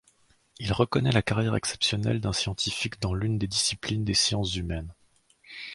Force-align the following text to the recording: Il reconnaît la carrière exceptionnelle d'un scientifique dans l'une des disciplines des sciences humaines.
Il 0.57 0.73
reconnaît 0.73 1.11
la 1.11 1.21
carrière 1.21 1.55
exceptionnelle 1.55 2.21
d'un 2.21 2.33
scientifique 2.33 2.99
dans 3.01 3.13
l'une 3.13 3.37
des 3.37 3.45
disciplines 3.45 4.03
des 4.03 4.15
sciences 4.15 4.55
humaines. 4.55 4.91